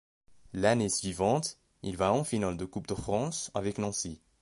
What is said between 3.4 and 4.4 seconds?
avec Nancy.